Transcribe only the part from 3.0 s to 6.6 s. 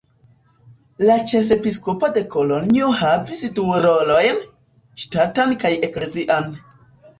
havis du rolojn: ŝtatan kaj eklezian.